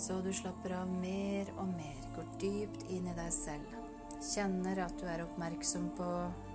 Så 0.00 0.20
du 0.24 0.32
slapper 0.32 0.72
av 0.78 0.88
mer 0.88 1.50
og 1.60 1.74
mer, 1.74 1.96
går 2.14 2.28
dypt 2.40 2.86
inn 2.88 3.10
i 3.10 3.16
deg 3.18 3.32
selv. 3.36 3.74
Kjenner 4.24 4.80
at 4.86 4.94
du 4.96 5.04
er 5.04 5.20
oppmerksom 5.26 5.90
på 5.98 6.06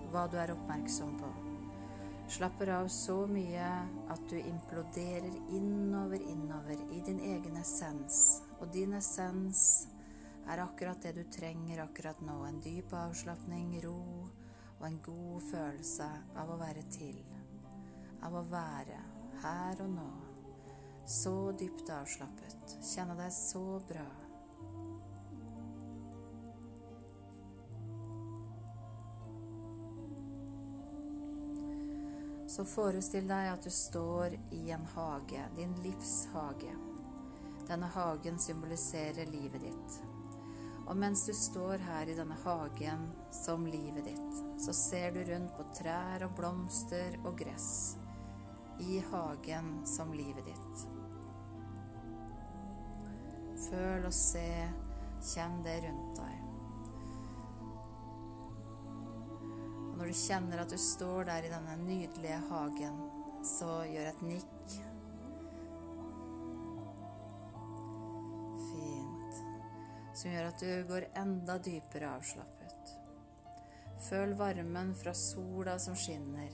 hva 0.09 0.23
du 0.33 0.39
er 0.41 0.55
oppmerksom 0.55 1.11
på. 1.19 1.29
Slapper 2.25 2.71
av 2.79 2.89
så 2.89 3.19
mye 3.29 3.67
at 4.09 4.25
du 4.31 4.39
imploderer 4.39 5.29
innover, 5.53 6.25
innover 6.25 6.81
i 6.97 7.03
din 7.05 7.21
egen 7.21 7.61
essens. 7.61 8.41
Og 8.57 8.73
din 8.73 8.97
essens 8.97 9.61
er 10.49 10.65
akkurat 10.65 11.05
det 11.05 11.13
du 11.19 11.23
trenger 11.29 11.85
akkurat 11.85 12.25
nå. 12.25 12.41
En 12.49 12.61
dyp 12.65 12.97
avslapning, 12.97 13.77
ro 13.85 14.25
og 14.79 14.85
en 14.89 15.01
god 15.05 15.49
følelse 15.53 16.09
av 16.33 16.49
å 16.49 16.61
være 16.65 16.89
til. 16.97 17.21
Av 18.25 18.41
å 18.41 18.47
være 18.49 19.03
her 19.45 19.85
og 19.85 19.99
nå. 19.99 20.13
Så 21.05 21.51
dypt 21.51 21.89
avslappet. 21.89 22.77
Kjenne 22.95 23.13
deg 23.17 23.33
så 23.33 23.79
bra. 23.87 24.05
Så 32.47 32.65
forestill 32.65 33.27
deg 33.29 33.51
at 33.51 33.65
du 33.65 33.69
står 33.69 34.33
i 34.55 34.71
en 34.73 34.85
hage, 34.95 35.43
din 35.57 35.73
livshage. 35.83 36.73
Denne 37.67 37.89
hagen 37.93 38.39
symboliserer 38.39 39.29
livet 39.29 39.61
ditt. 39.61 39.97
Og 40.85 40.97
mens 40.97 41.25
du 41.25 41.33
står 41.33 41.81
her 41.85 42.09
i 42.09 42.17
denne 42.17 42.37
hagen 42.45 43.09
som 43.33 43.65
livet 43.67 44.05
ditt, 44.05 44.41
så 44.61 44.73
ser 44.73 45.11
du 45.13 45.23
rundt 45.25 45.53
på 45.57 45.65
trær 45.81 46.25
og 46.25 46.33
blomster 46.37 47.17
og 47.25 47.37
gress 47.41 47.97
i 48.79 49.03
hagen 49.11 49.85
som 49.87 50.13
livet 50.13 50.45
ditt. 50.45 50.64
Føl 53.65 54.05
og 54.05 54.13
se, 54.13 54.47
kjenn 55.25 55.61
det 55.65 55.79
rundt 55.85 56.19
deg. 56.19 56.41
Og 59.95 59.99
når 60.01 60.11
du 60.11 60.17
kjenner 60.19 60.61
at 60.61 60.73
du 60.73 60.77
står 60.81 61.29
der 61.29 61.45
i 61.47 61.53
denne 61.53 61.77
nydelige 61.85 62.41
hagen, 62.49 62.97
så 63.45 63.69
gjør 63.87 64.09
et 64.09 64.21
nikk. 64.27 64.75
Fint. 68.65 69.39
Som 70.11 70.33
gjør 70.33 70.49
at 70.49 70.65
du 70.65 70.69
går 70.91 71.07
enda 71.21 71.55
dypere 71.63 72.11
avslappet. 72.17 72.91
Føl 74.09 74.35
varmen 74.37 74.91
fra 74.99 75.15
sola 75.17 75.77
som 75.79 75.95
skinner. 75.97 76.51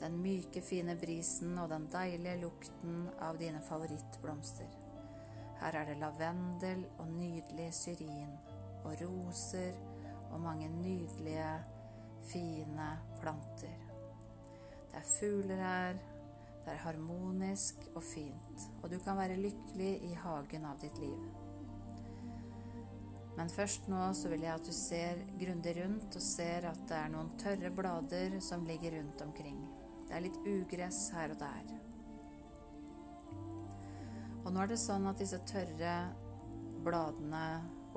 Den 0.00 0.20
myke, 0.20 0.62
fine 0.64 0.94
brisen 1.00 1.56
og 1.58 1.72
den 1.72 1.88
deilige 1.92 2.36
lukten 2.44 3.02
av 3.20 3.40
dine 3.40 3.64
favorittblomster. 3.64 4.89
Her 5.60 5.76
er 5.76 5.90
det 5.90 5.98
lavendel 6.00 6.86
og 6.98 7.08
nydelig 7.12 7.68
syrin 7.76 8.32
og 8.84 8.94
roser 9.02 9.76
og 10.30 10.40
mange 10.40 10.68
nydelige, 10.68 11.50
fine 12.30 12.88
planter. 13.20 13.84
Det 14.90 14.96
er 14.98 15.06
fugler 15.18 15.56
her, 15.56 16.00
det 16.64 16.72
er 16.72 16.82
harmonisk 16.84 17.84
og 17.94 18.02
fint, 18.02 18.66
og 18.82 18.90
du 18.90 18.98
kan 19.04 19.16
være 19.16 19.36
lykkelig 19.36 19.92
i 20.10 20.14
hagen 20.22 20.64
av 20.64 20.80
ditt 20.80 20.98
liv. 21.00 21.28
Men 23.36 23.52
først 23.52 23.86
nå 23.88 24.00
så 24.16 24.28
vil 24.32 24.42
jeg 24.44 24.52
at 24.54 24.66
du 24.66 24.72
ser 24.74 25.22
grundig 25.40 25.76
rundt 25.82 26.16
og 26.16 26.24
ser 26.24 26.66
at 26.68 26.82
det 26.88 26.96
er 26.96 27.12
noen 27.12 27.30
tørre 27.40 27.70
blader 27.72 28.40
som 28.44 28.66
ligger 28.68 28.98
rundt 28.98 29.22
omkring. 29.24 29.60
Det 30.08 30.16
er 30.16 30.24
litt 30.26 30.42
ugress 30.44 31.06
her 31.14 31.32
og 31.32 31.40
der. 31.40 31.89
Og 34.40 34.52
nå 34.54 34.62
er 34.62 34.70
det 34.72 34.80
sånn 34.80 35.08
at 35.10 35.20
disse 35.20 35.38
tørre 35.48 35.94
bladene 36.84 37.44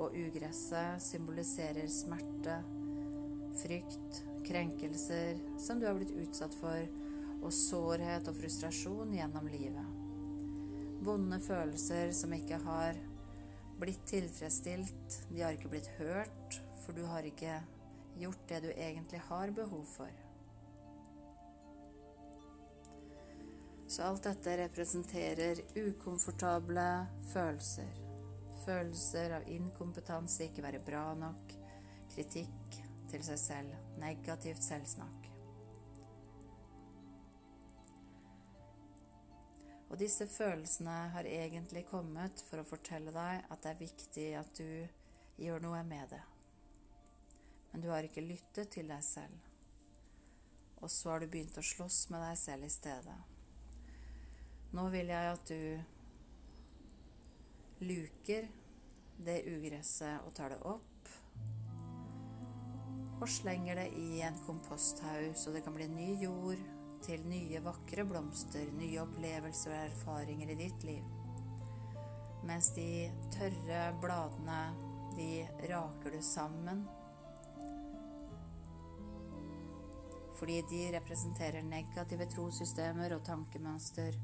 og 0.02 0.16
ugresset 0.18 1.02
symboliserer 1.02 1.88
smerte, 1.90 2.58
frykt, 3.62 4.20
krenkelser 4.44 5.40
som 5.60 5.80
du 5.80 5.86
har 5.88 5.96
blitt 5.96 6.14
utsatt 6.18 6.54
for, 6.58 6.84
og 7.44 7.52
sårhet 7.52 8.28
og 8.30 8.36
frustrasjon 8.38 9.12
gjennom 9.16 9.48
livet. 9.52 10.00
Vonde 11.04 11.38
følelser 11.44 12.12
som 12.16 12.32
ikke 12.32 12.60
har 12.64 12.98
blitt 13.80 14.04
tilfredsstilt, 14.08 15.18
de 15.30 15.42
har 15.44 15.56
ikke 15.56 15.72
blitt 15.72 15.90
hørt, 15.98 16.60
for 16.84 16.96
du 16.96 17.04
har 17.08 17.26
ikke 17.28 17.58
gjort 18.20 18.48
det 18.48 18.62
du 18.64 18.70
egentlig 18.72 19.20
har 19.28 19.52
behov 19.56 19.84
for. 19.96 20.23
Så 23.94 24.02
alt 24.02 24.22
dette 24.22 24.56
representerer 24.56 25.60
ukomfortable 25.74 27.06
følelser. 27.32 27.90
Følelser 28.64 29.36
av 29.36 29.44
inkompetanse, 29.46 30.48
ikke 30.48 30.64
være 30.64 30.80
bra 30.82 31.02
nok, 31.14 31.52
kritikk 32.10 32.78
til 33.12 33.22
seg 33.22 33.38
selv, 33.38 33.76
negativt 34.02 34.66
selvsnakk. 34.66 35.28
Og 39.92 40.00
disse 40.00 40.26
følelsene 40.26 40.96
har 41.14 41.28
egentlig 41.30 41.84
kommet 41.86 42.42
for 42.48 42.64
å 42.64 42.66
fortelle 42.66 43.14
deg 43.14 43.44
at 43.46 43.62
det 43.62 43.70
er 43.70 43.78
viktig 43.84 44.24
at 44.40 44.50
du 44.58 45.44
gjør 45.44 45.62
noe 45.68 45.84
med 45.86 46.16
det. 46.16 46.24
Men 47.70 47.86
du 47.86 47.92
har 47.94 48.10
ikke 48.10 48.26
lyttet 48.26 48.74
til 48.74 48.90
deg 48.90 49.06
selv. 49.06 49.38
Og 50.82 50.90
så 50.90 51.14
har 51.14 51.22
du 51.22 51.28
begynt 51.30 51.62
å 51.62 51.68
slåss 51.70 52.08
med 52.10 52.26
deg 52.26 52.42
selv 52.42 52.66
i 52.66 52.72
stedet. 52.74 53.33
Nå 54.74 54.88
vil 54.90 55.06
jeg 55.06 55.30
at 55.30 55.50
du 55.50 55.60
luker 57.86 58.48
det 59.22 59.36
ugresset 59.46 60.24
og 60.26 60.34
tar 60.34 60.50
det 60.50 60.58
opp. 60.66 61.10
Og 63.22 63.28
slenger 63.30 63.78
det 63.78 63.86
i 64.00 64.18
en 64.26 64.40
komposthaug, 64.42 65.36
så 65.38 65.54
det 65.54 65.62
kan 65.64 65.76
bli 65.76 65.86
ny 65.92 66.08
jord 66.24 66.58
til 67.04 67.22
nye, 67.30 67.62
vakre 67.62 68.02
blomster, 68.08 68.66
nye 68.74 68.98
opplevelser 69.04 69.76
og 69.76 69.78
erfaringer 69.92 70.50
i 70.50 70.58
ditt 70.58 70.88
liv. 70.88 71.06
Mens 72.44 72.72
de 72.74 72.88
tørre 73.32 73.86
bladene, 74.02 74.60
de 75.14 75.30
raker 75.70 76.16
du 76.16 76.22
sammen. 76.24 76.82
Fordi 80.34 80.58
de 80.66 80.86
representerer 80.98 81.62
negative 81.62 82.26
trossystemer 82.34 83.14
og 83.14 83.22
tankemønster 83.24 84.18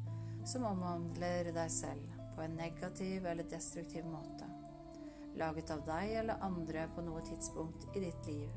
som 0.44 0.64
omhandler 0.64 1.52
deg 1.54 1.70
selv 1.72 2.16
på 2.36 2.44
en 2.44 2.56
negativ 2.56 3.26
eller 3.26 3.48
destruktiv 3.50 4.06
måte, 4.08 4.48
laget 5.36 5.70
av 5.74 5.84
deg 5.86 6.16
eller 6.22 6.42
andre 6.46 6.86
på 6.94 7.04
noe 7.04 7.22
tidspunkt 7.26 7.88
i 7.96 8.04
ditt 8.06 8.30
liv. 8.30 8.50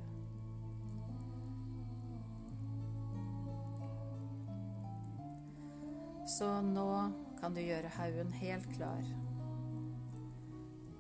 Så 6.38 6.48
nå 6.66 6.88
kan 7.42 7.54
du 7.54 7.60
gjøre 7.62 7.92
haugen 7.98 8.32
helt 8.40 8.70
klar. 8.78 9.04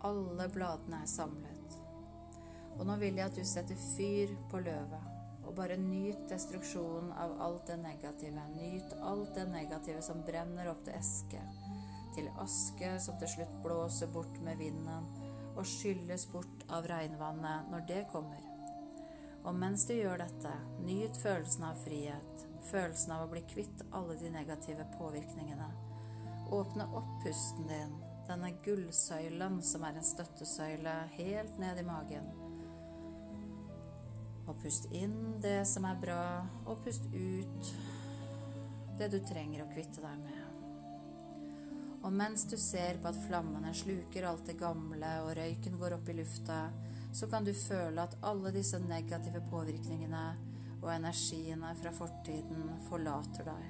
Alle 0.03 0.49
bladene 0.51 0.99
er 0.99 1.09
samlet. 1.09 1.77
Og 2.75 2.83
nå 2.89 2.97
vil 2.99 3.17
jeg 3.17 3.31
at 3.31 3.37
du 3.37 3.47
setter 3.47 3.79
fyr 3.93 4.33
på 4.51 4.59
løvet. 4.65 5.12
Og 5.43 5.55
bare 5.57 5.77
nyt 5.77 6.23
destruksjonen 6.31 7.11
av 7.19 7.35
alt 7.41 7.67
det 7.67 7.77
negative. 7.81 8.47
Nyt 8.55 8.95
alt 9.01 9.35
det 9.35 9.45
negative 9.51 10.01
som 10.01 10.23
brenner 10.25 10.71
opp 10.71 10.85
til 10.87 10.97
eske. 10.97 11.43
Til 12.15 12.29
aske 12.41 12.95
som 13.01 13.19
til 13.19 13.31
slutt 13.35 13.59
blåser 13.65 14.11
bort 14.13 14.39
med 14.45 14.59
vinden 14.61 15.11
og 15.53 15.65
skylles 15.69 16.25
bort 16.31 16.65
av 16.73 16.87
regnvannet 16.89 17.69
når 17.71 17.85
det 17.89 18.01
kommer. 18.11 18.41
Og 19.43 19.55
mens 19.59 19.85
du 19.87 19.93
gjør 19.97 20.21
dette, 20.23 20.51
nyt 20.87 21.17
følelsen 21.19 21.65
av 21.67 21.81
frihet. 21.83 22.45
Følelsen 22.69 23.11
av 23.11 23.25
å 23.25 23.31
bli 23.33 23.43
kvitt 23.51 23.83
alle 23.91 24.15
de 24.21 24.31
negative 24.31 24.85
påvirkningene. 24.95 25.67
Åpne 26.53 26.87
opp 26.95 27.11
pusten 27.25 27.67
din, 27.67 27.97
denne 28.29 28.53
gullsøylen 28.63 29.59
som 29.65 29.83
er 29.83 29.99
en 29.99 30.07
støttesøyle 30.07 30.95
helt 31.17 31.59
ned 31.59 31.83
i 31.83 31.87
magen. 31.87 32.31
Og 34.53 34.59
pust 34.61 34.85
inn 34.93 35.39
det 35.41 35.63
som 35.65 35.87
er 35.89 35.97
bra, 35.97 36.23
og 36.69 36.83
pust 36.85 37.07
ut 37.09 37.71
det 38.99 39.09
du 39.09 39.17
trenger 39.25 39.63
å 39.63 39.69
kvitte 39.71 40.03
deg 40.03 40.19
med. 40.21 40.43
Og 42.03 42.13
mens 42.13 42.43
du 42.51 42.53
ser 42.61 42.99
på 43.01 43.09
at 43.09 43.21
flammene 43.25 43.71
sluker 43.73 44.27
alt 44.29 44.45
det 44.45 44.59
gamle 44.59 45.09
og 45.23 45.33
røyken 45.39 45.79
går 45.81 45.97
opp 45.97 46.11
i 46.11 46.17
lufta, 46.19 46.67
så 47.13 47.29
kan 47.31 47.47
du 47.47 47.53
føle 47.57 48.03
at 48.03 48.17
alle 48.21 48.51
disse 48.53 48.77
negative 48.83 49.41
påvirkningene 49.49 50.23
og 50.83 50.89
energiene 50.93 51.73
fra 51.79 51.93
fortiden 51.95 52.75
forlater 52.89 53.49
deg. 53.49 53.67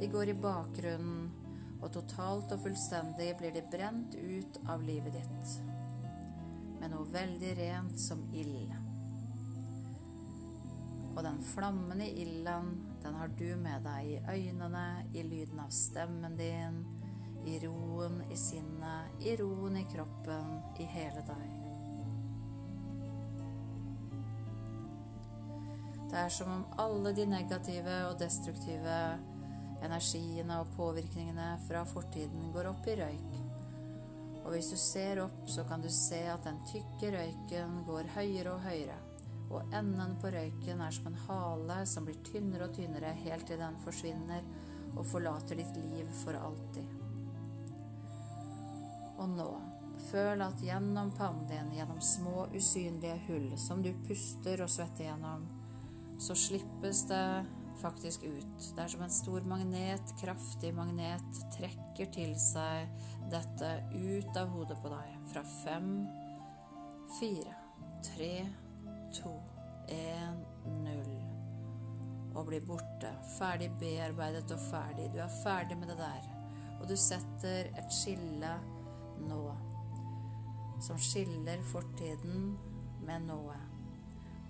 De 0.00 0.08
går 0.10 0.34
i 0.34 0.38
bakgrunnen, 0.44 1.28
og 1.80 1.88
totalt 1.94 2.52
og 2.52 2.60
fullstendig 2.60 3.32
blir 3.40 3.54
de 3.56 3.64
brent 3.72 4.16
ut 4.20 4.60
av 4.68 4.82
livet 4.84 5.16
ditt 5.16 5.60
med 6.80 6.94
noe 6.94 7.08
veldig 7.12 7.56
rent 7.58 8.00
som 8.00 8.22
ild. 8.32 8.79
Og 11.16 11.22
den 11.26 11.40
flammen 11.42 12.00
i 12.00 12.10
ilden, 12.22 12.70
den 13.02 13.14
har 13.18 13.32
du 13.38 13.48
med 13.58 13.82
deg 13.84 14.10
i 14.10 14.20
øynene, 14.30 14.86
i 15.14 15.22
lyden 15.26 15.60
av 15.60 15.72
stemmen 15.74 16.36
din, 16.38 16.84
i 17.46 17.58
roen 17.64 18.20
i 18.30 18.36
sinnet, 18.36 19.24
i 19.24 19.34
roen 19.40 19.80
i 19.80 19.86
kroppen, 19.90 20.54
i 20.78 20.86
hele 20.94 21.24
deg. 21.26 21.48
Det 26.10 26.18
er 26.18 26.32
som 26.34 26.50
om 26.50 26.64
alle 26.82 27.12
de 27.14 27.26
negative 27.30 28.00
og 28.08 28.16
destruktive 28.18 28.96
energiene 29.84 30.58
og 30.60 30.72
påvirkningene 30.74 31.52
fra 31.68 31.84
fortiden 31.86 32.50
går 32.54 32.70
opp 32.72 32.88
i 32.90 32.96
røyk. 32.98 33.36
Og 34.40 34.50
hvis 34.54 34.72
du 34.72 34.76
ser 34.80 35.22
opp, 35.22 35.44
så 35.46 35.64
kan 35.68 35.84
du 35.84 35.88
se 35.92 36.18
at 36.32 36.44
den 36.44 36.58
tykke 36.66 37.12
røyken 37.14 37.84
går 37.86 38.10
høyere 38.16 38.56
og 38.56 38.66
høyere. 38.66 38.98
Og 39.50 39.74
enden 39.74 40.14
på 40.22 40.30
røyken 40.30 40.82
er 40.84 40.94
som 40.94 41.10
en 41.10 41.20
hale 41.26 41.80
som 41.90 42.06
blir 42.06 42.20
tynnere 42.26 42.68
og 42.68 42.76
tynnere 42.76 43.10
helt 43.24 43.48
til 43.50 43.58
den 43.60 43.78
forsvinner 43.84 44.46
og 44.96 45.06
forlater 45.06 45.58
ditt 45.58 45.76
liv 45.78 46.08
for 46.22 46.38
alltid. 46.38 46.96
Og 49.20 49.28
nå, 49.34 49.48
føl 50.10 50.42
at 50.44 50.62
gjennom 50.64 51.10
pannen 51.18 51.48
din, 51.50 51.72
gjennom 51.76 52.00
små 52.00 52.46
usynlige 52.54 53.18
hull 53.26 53.50
som 53.60 53.82
du 53.84 53.90
puster 54.06 54.62
og 54.64 54.70
svetter 54.72 55.10
gjennom, 55.10 55.44
så 56.20 56.36
slippes 56.36 57.04
det 57.10 57.24
faktisk 57.80 58.24
ut. 58.24 58.64
Det 58.76 58.82
er 58.82 58.92
som 58.92 59.04
en 59.04 59.12
stor 59.12 59.44
magnet, 59.48 60.14
kraftig 60.20 60.72
magnet, 60.76 61.42
trekker 61.56 62.10
til 62.14 62.34
seg 62.40 62.88
dette 63.32 63.70
ut 63.94 64.36
av 64.36 64.52
hodet 64.54 64.76
på 64.82 64.92
deg. 64.92 65.14
Fra 65.32 65.44
fem, 65.60 65.94
fire, 67.18 67.54
tre, 68.04 68.34
to, 69.14 69.32
én, 69.88 70.42
null. 70.84 71.16
Og 72.34 72.46
blir 72.46 72.62
borte. 72.66 73.10
Ferdig 73.38 73.70
bearbeidet 73.80 74.50
og 74.54 74.60
ferdig. 74.70 75.10
Du 75.14 75.18
er 75.18 75.40
ferdig 75.42 75.78
med 75.78 75.90
det 75.92 75.98
der. 75.98 76.28
Og 76.80 76.88
du 76.88 76.96
setter 76.96 77.72
et 77.78 77.92
skille 77.92 78.54
nå. 79.26 79.42
Som 80.80 80.98
skiller 80.98 81.62
fortiden 81.72 82.54
med 83.06 83.26
noe. 83.28 83.58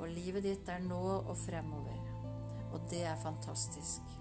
Og 0.00 0.08
livet 0.08 0.46
ditt 0.46 0.68
er 0.72 0.82
nå 0.84 1.02
og 1.20 1.36
fremover. 1.36 1.98
Og 2.70 2.84
det 2.90 3.02
er 3.08 3.22
fantastisk. 3.22 4.16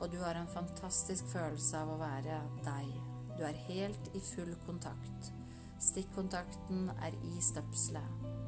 Og 0.00 0.12
du 0.12 0.18
har 0.22 0.36
en 0.36 0.48
fantastisk 0.48 1.28
følelse 1.32 1.80
av 1.80 1.94
å 1.94 2.00
være 2.00 2.40
deg. 2.64 2.92
Du 3.38 3.44
er 3.46 3.64
helt 3.68 4.10
i 4.16 4.20
full 4.24 4.52
kontakt. 4.66 5.32
Stikkontakten 5.80 6.90
er 7.00 7.16
i 7.24 7.40
støpselet. 7.44 8.39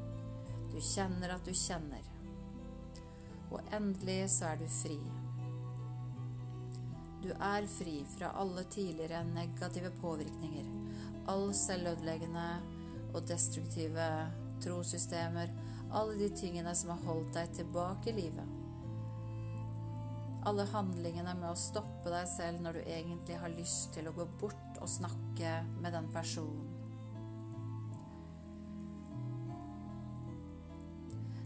Du 0.73 0.79
kjenner 0.81 1.35
at 1.35 1.45
du 1.45 1.53
kjenner. 1.53 2.07
Og 3.53 3.59
endelig 3.75 4.31
så 4.33 4.49
er 4.51 4.61
du 4.61 4.65
fri. 4.73 4.97
Du 7.23 7.29
er 7.31 7.67
fri 7.71 7.99
fra 8.17 8.33
alle 8.41 8.65
tidligere 8.73 9.21
negative 9.29 9.93
påvirkninger, 10.01 10.65
all 11.31 11.53
selvødeleggende 11.55 12.49
og 13.13 13.21
destruktive 13.29 14.09
trossystemer, 14.65 15.53
alle 15.93 16.17
de 16.19 16.33
tingene 16.35 16.75
som 16.75 16.95
har 16.95 17.07
holdt 17.07 17.31
deg 17.37 17.55
tilbake 17.61 18.11
i 18.11 18.17
livet 18.17 18.59
alle 20.49 20.65
handlingene 20.73 21.33
med 21.39 21.53
å 21.53 21.59
stoppe 21.59 22.11
deg 22.11 22.27
selv 22.27 22.63
når 22.63 22.77
du 22.77 22.81
egentlig 22.83 23.39
har 23.39 23.53
lyst 23.53 23.93
til 23.95 24.09
å 24.09 24.15
gå 24.15 24.25
bort 24.41 24.79
og 24.81 24.91
snakke 24.91 25.61
med 25.79 25.95
den 25.95 26.09
personen. 26.11 26.72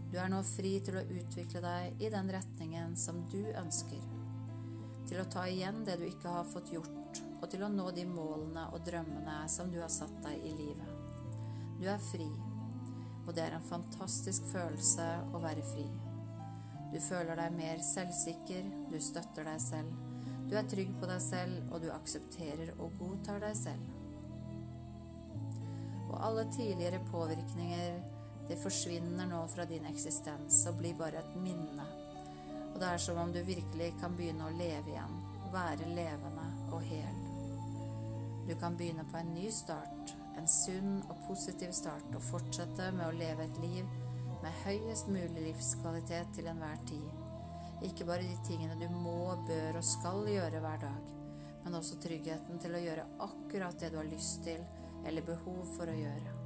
Du 0.08 0.16
er 0.16 0.30
nå 0.32 0.38
fri 0.46 0.78
til 0.80 0.96
å 0.96 1.04
utvikle 1.04 1.60
deg 1.60 2.02
i 2.04 2.08
den 2.12 2.30
retningen 2.32 2.94
som 2.96 3.20
du 3.28 3.42
ønsker. 3.60 4.00
Til 5.08 5.20
å 5.20 5.28
ta 5.28 5.44
igjen 5.48 5.82
det 5.84 5.98
du 6.00 6.06
ikke 6.08 6.32
har 6.32 6.48
fått 6.48 6.72
gjort, 6.72 7.20
og 7.42 7.46
til 7.52 7.64
å 7.64 7.70
nå 7.72 7.90
de 7.96 8.06
målene 8.08 8.64
og 8.72 8.80
drømmene 8.88 9.42
som 9.52 9.68
du 9.72 9.78
har 9.82 9.92
satt 9.92 10.16
deg 10.24 10.48
i 10.48 10.54
livet. 10.56 10.94
Du 11.78 11.84
er 11.92 12.00
fri, 12.00 12.28
og 13.26 13.34
det 13.36 13.44
er 13.44 13.58
en 13.58 13.68
fantastisk 13.68 14.48
følelse 14.48 15.06
å 15.36 15.42
være 15.44 15.64
fri. 15.74 15.84
Du 16.88 16.96
føler 17.04 17.36
deg 17.36 17.56
mer 17.58 17.84
selvsikker, 17.84 18.68
du 18.88 18.96
støtter 19.04 19.44
deg 19.44 19.60
selv. 19.60 19.92
Du 20.48 20.56
er 20.56 20.68
trygg 20.72 20.94
på 20.96 21.08
deg 21.10 21.20
selv, 21.20 21.58
og 21.68 21.84
du 21.84 21.90
aksepterer 21.92 22.72
og 22.80 22.96
godtar 22.96 23.44
deg 23.44 23.56
selv. 23.60 23.84
Og 26.08 26.16
alle 26.24 26.46
tidligere 26.56 27.04
påvirkninger, 27.10 27.98
de 28.48 28.56
forsvinner 28.56 29.26
nå 29.28 29.40
fra 29.52 29.64
din 29.68 29.86
eksistens 29.90 30.62
og 30.70 30.78
blir 30.80 30.96
bare 30.98 31.20
et 31.20 31.34
minne. 31.42 31.86
Og 32.72 32.80
det 32.80 32.88
er 32.88 33.02
som 33.02 33.18
om 33.20 33.32
du 33.32 33.40
virkelig 33.44 33.92
kan 34.00 34.16
begynne 34.16 34.48
å 34.48 34.56
leve 34.56 34.94
igjen, 34.94 35.18
være 35.52 35.88
levende 35.92 36.46
og 36.72 36.82
hel. 36.88 37.20
Du 38.48 38.54
kan 38.60 38.76
begynne 38.76 39.04
på 39.10 39.18
en 39.20 39.34
ny 39.34 39.50
start, 39.52 40.14
en 40.38 40.48
sunn 40.48 41.02
og 41.10 41.18
positiv 41.26 41.74
start, 41.76 42.08
og 42.14 42.24
fortsette 42.24 42.90
med 42.96 43.08
å 43.08 43.16
leve 43.18 43.44
et 43.44 43.60
liv 43.60 43.96
med 44.42 44.60
høyest 44.64 45.10
mulig 45.10 45.48
livskvalitet 45.50 46.32
til 46.36 46.48
enhver 46.48 46.80
tid. 46.88 47.08
Ikke 47.84 48.06
bare 48.08 48.24
de 48.24 48.38
tingene 48.46 48.78
du 48.80 48.88
må, 48.94 49.34
bør 49.48 49.82
og 49.82 49.86
skal 49.86 50.24
gjøre 50.30 50.62
hver 50.64 50.82
dag, 50.86 51.14
men 51.64 51.78
også 51.78 52.00
tryggheten 52.02 52.62
til 52.62 52.74
å 52.74 52.82
gjøre 52.86 53.06
akkurat 53.28 53.78
det 53.82 53.92
du 53.92 54.00
har 54.00 54.08
lyst 54.08 54.44
til 54.46 54.64
eller 55.04 55.26
behov 55.26 55.64
for 55.76 55.90
å 55.90 55.98
gjøre. 55.98 56.37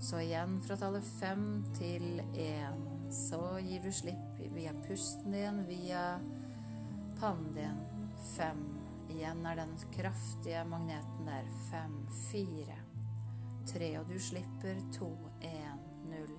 Så 0.00 0.20
igjen 0.20 0.60
fra 0.64 0.78
tallet 0.80 1.04
fem 1.04 1.64
til 1.76 2.22
én, 2.32 2.84
så 3.12 3.58
gir 3.60 3.82
du 3.84 3.90
slipp 3.92 4.38
via 4.54 4.72
pusten 4.86 5.34
din, 5.34 5.58
via 5.68 6.04
pannen 7.20 7.52
din. 7.54 7.82
Fem. 8.36 8.62
Igjen 9.12 9.44
er 9.46 9.60
den 9.60 9.74
kraftige 9.92 10.64
magneten 10.64 11.28
der. 11.28 11.52
Fem, 11.68 11.98
fire, 12.30 12.78
tre, 13.68 13.92
og 14.00 14.08
du 14.08 14.16
slipper. 14.16 14.80
To, 14.96 15.10
én 15.44 15.84
null, 16.08 16.32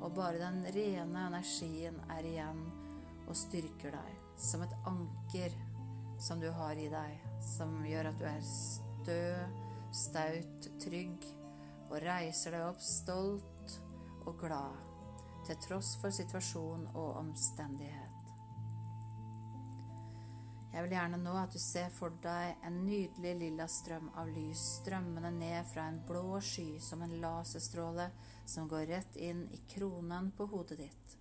og 0.00 0.12
bare 0.14 0.38
den 0.42 0.60
rene 0.74 1.24
energien 1.30 1.96
er 2.12 2.28
igjen 2.28 2.62
og 3.26 3.36
styrker 3.36 3.96
deg, 3.96 4.14
som 4.36 4.64
et 4.66 4.76
anker 4.84 5.56
som 6.20 6.40
du 6.40 6.50
har 6.52 6.76
i 6.76 6.88
deg, 6.92 7.28
som 7.40 7.78
gjør 7.88 8.12
at 8.12 8.20
du 8.20 8.28
er 8.28 8.40
stø, 8.44 9.20
staut, 9.96 10.72
trygg, 10.84 11.30
og 11.90 11.98
reiser 12.04 12.54
deg 12.54 12.68
opp 12.68 12.80
stolt 12.84 13.76
og 14.28 14.38
glad, 14.38 14.78
til 15.46 15.58
tross 15.66 15.96
for 15.98 16.14
situasjon 16.14 16.86
og 16.94 17.18
omstendighet. 17.18 18.20
Jeg 20.70 20.84
vil 20.84 20.92
gjerne 20.94 21.18
nå 21.18 21.32
at 21.34 21.50
du 21.50 21.58
ser 21.58 21.88
for 21.90 22.14
deg 22.22 22.60
en 22.66 22.76
nydelig 22.84 23.32
lilla 23.40 23.66
strøm 23.66 24.12
av 24.22 24.28
lys 24.30 24.60
strømmende 24.76 25.32
ned 25.34 25.66
fra 25.66 25.88
en 25.90 25.98
blå 26.06 26.38
sky 26.46 26.76
som 26.78 27.02
en 27.02 27.16
laserstråle 27.24 28.06
som 28.46 28.68
går 28.70 28.86
rett 28.92 29.18
inn 29.18 29.42
i 29.50 29.58
kronen 29.72 30.30
på 30.36 30.46
hodet 30.52 30.78
ditt. 30.78 31.16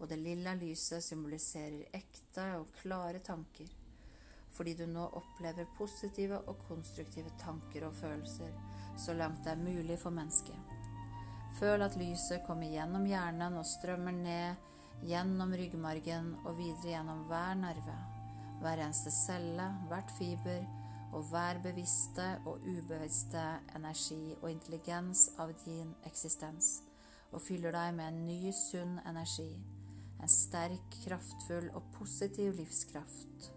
Og 0.00 0.10
det 0.10 0.18
lilla 0.18 0.56
lyset 0.58 1.04
symboliserer 1.06 1.94
ekte 1.94 2.48
og 2.58 2.74
klare 2.80 3.22
tanker, 3.22 3.70
fordi 4.50 4.74
du 4.74 4.88
nå 4.90 5.06
opplever 5.14 5.70
positive 5.78 6.42
og 6.50 6.66
konstruktive 6.66 7.30
tanker 7.38 7.86
og 7.86 7.94
følelser 8.02 8.50
så 8.98 9.16
langt 9.16 9.44
det 9.44 9.54
er 9.54 9.64
mulig 9.64 9.98
for 9.98 10.14
mennesket. 10.14 10.58
Føl 11.58 11.84
at 11.84 11.98
lyset 12.00 12.46
kommer 12.46 12.70
gjennom 12.70 13.04
hjernen 13.06 13.60
og 13.60 13.68
strømmer 13.68 14.16
ned 14.16 15.04
gjennom 15.06 15.52
ryggmargen 15.58 16.34
og 16.44 16.56
videre 16.58 16.96
gjennom 16.96 17.26
hver 17.28 17.54
nerve 17.58 18.00
hver 18.62 18.78
eneste 18.78 19.10
celle, 19.10 19.66
hvert 19.90 20.10
fiber 20.18 20.62
og 21.12 21.26
hver 21.30 21.58
bevisste 21.62 22.26
og 22.46 22.62
ubevisste 22.62 23.42
energi 23.76 24.36
og 24.40 24.50
intelligens 24.50 25.26
av 25.42 25.50
din 25.64 25.90
eksistens, 26.06 26.78
og 27.32 27.42
fyller 27.42 27.74
deg 27.74 27.96
med 27.98 28.08
en 28.08 28.20
ny, 28.28 28.52
sunn 28.54 29.00
energi, 29.08 29.50
en 30.22 30.30
sterk, 30.30 31.00
kraftfull 31.02 31.68
og 31.74 31.90
positiv 31.98 32.54
livskraft. 32.60 33.50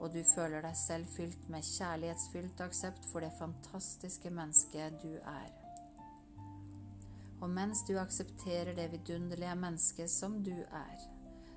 Og 0.00 0.12
du 0.12 0.22
føler 0.26 0.64
deg 0.64 0.76
selv 0.76 1.10
fylt 1.14 1.48
med 1.52 1.64
kjærlighetsfylt 1.64 2.60
aksept 2.64 3.06
for 3.12 3.24
det 3.24 3.32
fantastiske 3.38 4.30
mennesket 4.34 4.98
du 5.02 5.12
er. 5.18 5.52
Og 7.40 7.50
mens 7.50 7.84
du 7.86 7.94
aksepterer 8.00 8.74
det 8.76 8.90
vidunderlige 8.92 9.54
mennesket 9.54 10.10
som 10.10 10.38
du 10.44 10.54
er, 10.64 10.98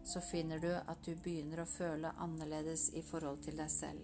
så 0.07 0.21
finner 0.21 0.59
du 0.59 0.69
at 0.75 1.03
du 1.05 1.13
begynner 1.15 1.63
å 1.63 1.69
føle 1.69 2.13
annerledes 2.23 2.89
i 2.95 3.03
forhold 3.03 3.41
til 3.43 3.57
deg 3.59 3.71
selv. 3.71 4.03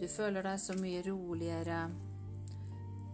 Du 0.00 0.08
føler 0.10 0.42
deg 0.42 0.58
så 0.58 0.74
mye 0.78 1.02
roligere 1.06 1.84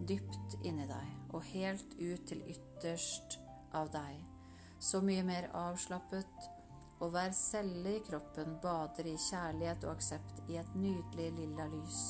dypt 0.09 0.57
inni 0.65 0.87
deg 0.89 1.35
og 1.35 1.45
helt 1.53 1.93
ut 1.99 2.25
til 2.27 2.41
ytterst 2.49 3.37
av 3.77 3.91
deg. 3.93 4.17
Så 4.81 5.01
mye 5.05 5.23
mer 5.23 5.49
avslappet, 5.53 6.49
og 7.01 7.09
hver 7.13 7.33
celle 7.33 7.95
i 7.97 8.03
kroppen 8.05 8.57
bader 8.61 9.09
i 9.09 9.17
kjærlighet 9.17 9.85
og 9.87 9.95
aksept 9.97 10.43
i 10.47 10.59
et 10.61 10.75
nydelig 10.77 11.31
lilla 11.39 11.65
lys. 11.71 12.01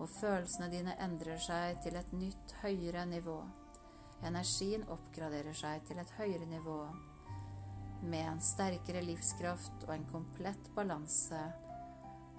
Og 0.00 0.08
følelsene 0.20 0.70
dine 0.72 0.94
endrer 1.04 1.40
seg 1.42 1.82
til 1.84 1.98
et 1.98 2.12
nytt, 2.16 2.54
høyere 2.62 3.04
nivå. 3.10 3.40
Energien 4.24 4.86
oppgraderer 4.88 5.56
seg 5.56 5.82
til 5.88 6.00
et 6.00 6.14
høyere 6.18 6.46
nivå 6.48 6.80
med 8.02 8.24
en 8.24 8.40
sterkere 8.40 9.02
livskraft 9.04 9.84
og 9.86 9.94
en 9.94 10.06
komplett 10.12 10.70
balanse 10.76 11.40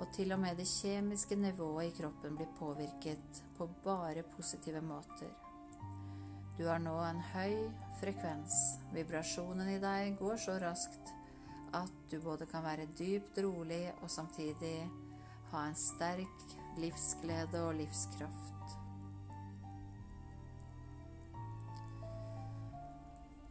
Og 0.02 0.08
til 0.16 0.32
og 0.34 0.40
med 0.42 0.58
det 0.58 0.66
kjemiske 0.66 1.36
nivået 1.38 1.92
i 1.92 1.94
kroppen 2.00 2.34
blir 2.34 2.50
påvirket 2.58 3.44
på 3.58 3.68
bare 3.84 4.24
positive 4.24 4.82
måter. 4.82 5.30
Du 6.58 6.68
har 6.68 6.82
nå 6.84 6.98
en 7.06 7.22
høy 7.32 7.56
frekvens. 8.02 8.58
Vibrasjonen 8.96 9.70
i 9.72 9.80
deg 9.82 10.18
går 10.20 10.40
så 10.42 10.58
raskt 10.62 11.14
at 11.78 11.94
du 12.12 12.20
både 12.24 12.48
kan 12.52 12.66
være 12.66 12.90
dypt 13.00 13.40
rolig 13.46 13.86
og 14.02 14.12
samtidig 14.12 14.76
ha 15.52 15.66
en 15.68 15.78
sterk 15.80 16.48
livsglede 16.80 17.64
og 17.68 17.76
livskraft. 17.80 18.78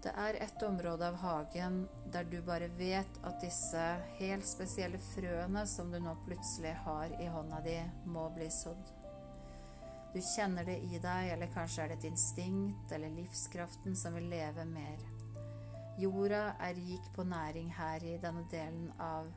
Det 0.01 0.13
er 0.17 0.39
et 0.41 0.63
område 0.65 1.11
av 1.11 1.19
hagen 1.21 1.83
der 2.13 2.25
du 2.25 2.39
bare 2.45 2.71
vet 2.79 3.19
at 3.21 3.43
disse 3.43 3.83
helt 4.17 4.49
spesielle 4.49 5.01
frøene 5.11 5.67
som 5.69 5.93
du 5.93 5.99
nå 6.01 6.15
plutselig 6.25 6.73
har 6.87 7.13
i 7.21 7.29
hånda 7.29 7.61
di, 7.67 7.77
må 8.09 8.31
bli 8.33 8.49
sådd. 8.53 9.00
Du 10.15 10.19
kjenner 10.23 10.65
det 10.67 10.79
i 10.83 10.99
deg, 10.99 11.29
eller 11.33 11.53
kanskje 11.55 11.85
er 11.85 11.93
det 11.93 12.01
et 12.01 12.09
instinkt 12.11 12.93
eller 12.93 13.13
livskraften 13.15 13.95
som 13.97 14.17
vil 14.19 14.27
leve 14.33 14.65
mer. 14.67 15.05
Jorda 16.01 16.57
er 16.59 16.75
rik 16.75 17.07
på 17.15 17.23
næring 17.29 17.71
her 17.77 18.03
i 18.05 18.17
denne 18.19 18.43
delen 18.51 18.91
av 18.99 19.29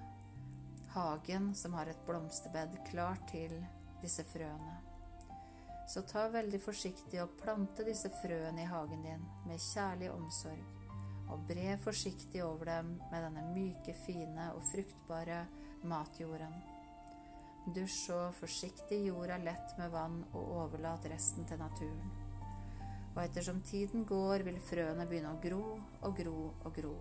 hagen 0.96 1.52
som 1.56 1.74
har 1.78 1.92
et 1.92 2.02
blomsterbed 2.08 2.80
klart 2.90 3.28
til 3.30 3.54
disse 4.02 4.26
frøene. 4.34 4.76
Så 5.88 6.02
ta 6.10 6.26
veldig 6.32 6.62
forsiktig 6.64 7.22
og 7.22 7.38
plante 7.42 7.86
disse 7.86 8.10
frøene 8.22 8.64
i 8.64 8.70
hagen 8.70 9.04
din 9.06 9.26
med 9.46 9.62
kjærlig 9.62 10.10
omsorg, 10.14 10.64
og 11.30 11.44
bre 11.50 11.78
forsiktig 11.84 12.42
over 12.46 12.72
dem 12.72 12.96
med 13.12 13.28
denne 13.28 13.50
myke, 13.54 13.94
fine 14.06 14.54
og 14.56 14.64
fruktbare 14.72 15.44
matjorden. 15.84 16.73
Dusj 17.66 17.96
så 18.10 18.20
forsiktig 18.36 19.06
jorda 19.08 19.38
lett 19.40 19.78
med 19.80 19.94
vann, 19.94 20.20
og 20.34 20.52
overlat 20.66 21.08
resten 21.12 21.48
til 21.48 21.62
naturen. 21.62 22.12
Og 23.14 23.22
ettersom 23.24 23.62
tiden 23.64 24.04
går, 24.10 24.44
vil 24.48 24.60
frøene 24.64 25.08
begynne 25.08 25.36
å 25.36 25.42
gro 25.44 25.64
og 26.02 26.18
gro 26.18 26.38
og 26.66 26.76
gro. 26.76 26.98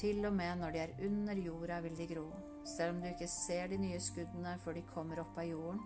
Til 0.00 0.24
og 0.24 0.34
med 0.34 0.62
når 0.62 0.74
de 0.74 0.82
er 0.82 0.98
under 1.06 1.38
jorda, 1.44 1.80
vil 1.84 1.96
de 1.98 2.08
gro, 2.10 2.26
selv 2.64 2.96
om 2.96 3.02
du 3.04 3.10
ikke 3.12 3.30
ser 3.30 3.70
de 3.70 3.78
nye 3.80 4.00
skuddene 4.00 4.56
før 4.64 4.80
de 4.80 4.86
kommer 4.94 5.20
opp 5.22 5.38
av 5.38 5.50
jorden 5.50 5.82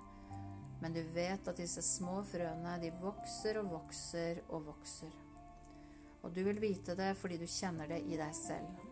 men 0.84 0.92
du 0.92 1.02
vet 1.02 1.48
at 1.48 1.56
disse 1.56 1.80
små 1.80 2.18
frøene, 2.28 2.74
de 2.82 2.90
vokser 3.00 3.56
og 3.56 3.70
vokser 3.72 4.42
og 4.50 4.66
vokser. 4.66 5.14
Og 6.20 6.34
du 6.36 6.42
vil 6.44 6.60
vite 6.60 6.92
det 6.98 7.14
fordi 7.16 7.38
du 7.40 7.46
kjenner 7.48 7.88
det 7.88 8.02
i 8.04 8.18
deg 8.20 8.36
selv. 8.36 8.84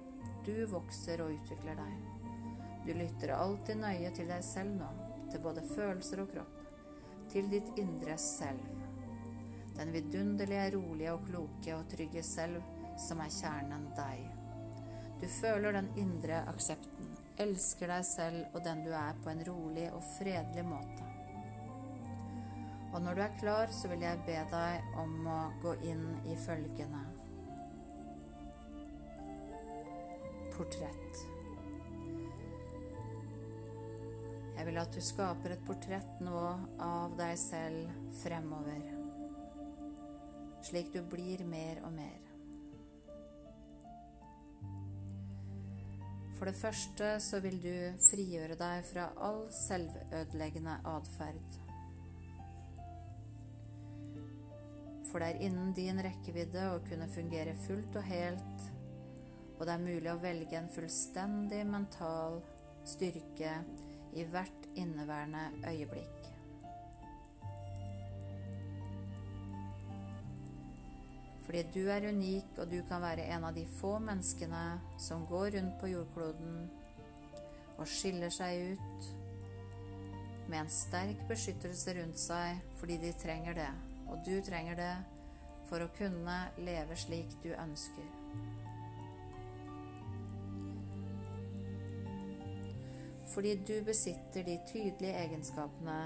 Du 0.46 0.54
vokser 0.72 1.20
og 1.20 1.34
utvikler 1.36 1.76
deg. 1.76 2.21
Du 2.86 2.92
lytter 2.94 3.34
alltid 3.36 3.78
nøye 3.78 4.10
til 4.16 4.30
deg 4.30 4.42
selv 4.44 4.74
nå, 4.80 4.88
til 5.30 5.42
både 5.44 5.62
følelser 5.70 6.24
og 6.24 6.32
kropp, 6.32 6.60
til 7.30 7.50
ditt 7.52 7.70
indre 7.78 8.16
selv. 8.18 8.62
Den 9.76 9.92
vidunderlige, 9.94 10.72
rolige 10.74 11.12
og 11.14 11.26
kloke 11.28 11.76
og 11.76 11.88
trygge 11.92 12.22
selv 12.26 12.58
som 13.00 13.22
er 13.24 13.32
kjernen 13.32 13.86
deg. 13.96 14.26
Du 15.22 15.28
føler 15.30 15.78
den 15.78 15.88
indre 16.02 16.42
aksepten, 16.50 17.14
elsker 17.40 17.94
deg 17.94 18.04
selv 18.04 18.56
og 18.56 18.64
den 18.66 18.82
du 18.84 18.90
er 18.90 19.16
på 19.22 19.30
en 19.32 19.44
rolig 19.46 19.86
og 19.94 20.02
fredelig 20.18 20.66
måte. 20.66 21.08
Og 22.92 23.00
når 23.00 23.14
du 23.14 23.22
er 23.24 23.36
klar, 23.40 23.72
så 23.72 23.88
vil 23.88 24.02
jeg 24.04 24.24
be 24.26 24.36
deg 24.52 24.96
om 25.00 25.14
å 25.30 25.40
gå 25.62 25.78
inn 25.88 26.08
i 26.28 26.36
følgende 26.36 27.06
portrett. 30.52 31.31
Jeg 34.56 34.66
vil 34.68 34.80
at 34.82 34.92
du 34.94 35.00
skaper 35.02 35.54
et 35.54 35.64
portrett 35.66 36.20
nå 36.24 36.42
av 36.82 37.16
deg 37.18 37.32
selv 37.40 38.12
fremover, 38.22 38.84
slik 40.68 40.92
du 40.94 41.00
blir 41.14 41.42
mer 41.48 41.82
og 41.86 41.96
mer. 41.96 42.28
For 46.36 46.50
det 46.50 46.58
første 46.58 47.16
så 47.22 47.38
vil 47.42 47.58
du 47.62 47.74
frigjøre 48.10 48.58
deg 48.58 48.86
fra 48.88 49.10
all 49.22 49.44
selvødeleggende 49.64 50.80
atferd. 50.90 51.62
for 55.12 55.20
det 55.20 55.28
er 55.28 55.44
innen 55.44 55.74
din 55.76 56.00
rekkevidde 56.00 56.62
å 56.72 56.80
kunne 56.86 57.06
fungere 57.12 57.52
fullt 57.66 57.98
og 58.00 58.06
helt, 58.08 58.62
og 59.58 59.66
det 59.68 59.74
er 59.74 59.84
mulig 59.84 60.08
å 60.08 60.20
velge 60.22 60.56
en 60.56 60.70
fullstendig 60.72 61.60
mental 61.68 62.40
styrke 62.88 63.58
i 64.12 64.24
hvert 64.28 64.68
inneværende 64.76 65.44
øyeblikk. 65.68 66.28
Fordi 71.42 71.62
du 71.74 71.88
er 71.90 72.08
unik, 72.08 72.58
og 72.58 72.70
du 72.70 72.78
kan 72.88 73.02
være 73.02 73.26
en 73.34 73.44
av 73.44 73.54
de 73.54 73.66
få 73.80 73.98
menneskene 73.98 74.80
som 74.98 75.26
går 75.26 75.56
rundt 75.56 75.80
på 75.80 75.90
jordkloden 75.90 76.70
og 77.78 77.88
skiller 77.88 78.30
seg 78.30 78.76
ut 78.76 79.08
med 80.48 80.60
en 80.60 80.70
sterk 80.70 81.24
beskyttelse 81.28 81.96
rundt 81.98 82.20
seg 82.20 82.60
fordi 82.78 83.00
de 83.02 83.12
trenger 83.18 83.58
det 83.58 83.72
og 84.12 84.18
du 84.26 84.34
trenger 84.44 84.76
det 84.76 84.94
for 85.70 85.80
å 85.80 85.92
kunne 85.96 86.36
leve 86.60 86.96
slik 87.00 87.32
du 87.44 87.52
ønsker. 87.54 88.08
Fordi 93.32 93.54
du 93.68 93.74
besitter 93.86 94.44
de 94.44 94.58
tydelige 94.68 95.16
egenskapene 95.24 95.98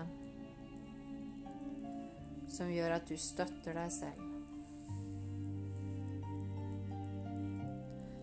som 2.56 2.70
gjør 2.70 2.96
at 3.00 3.08
du 3.10 3.16
støtter 3.18 3.74
deg 3.76 3.92
selv. 3.92 4.24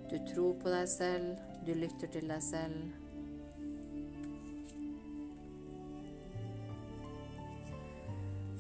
Du 0.08 0.18
tror 0.30 0.54
på 0.62 0.72
deg 0.72 0.88
selv, 0.90 1.34
du 1.68 1.74
lytter 1.76 2.12
til 2.16 2.32
deg 2.32 2.44
selv, 2.44 2.84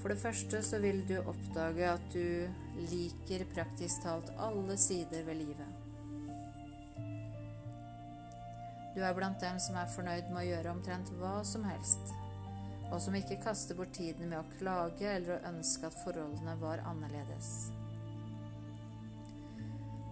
For 0.03 0.11
det 0.11 0.19
første 0.19 0.59
så 0.67 0.81
vil 0.83 0.97
du 1.07 1.13
oppdage 1.21 1.85
at 1.87 2.07
du 2.11 2.81
liker 2.91 3.45
praktisk 3.53 4.03
talt 4.03 4.33
alle 4.35 4.75
sider 4.75 5.23
ved 5.23 5.39
livet. 5.39 5.72
Du 8.93 9.01
er 9.01 9.13
blant 9.17 9.41
dem 9.41 9.57
som 9.59 9.77
er 9.79 9.89
fornøyd 9.89 10.27
med 10.29 10.43
å 10.43 10.45
gjøre 10.45 10.73
omtrent 10.75 11.09
hva 11.17 11.39
som 11.47 11.63
helst, 11.65 12.13
og 12.91 12.99
som 13.01 13.15
ikke 13.17 13.39
kaster 13.41 13.77
bort 13.77 13.95
tiden 13.97 14.29
med 14.29 14.37
å 14.37 14.57
klage 14.59 15.07
eller 15.09 15.39
å 15.39 15.53
ønske 15.53 15.89
at 15.89 15.97
forholdene 16.03 16.53
var 16.61 16.83
annerledes. 16.85 17.49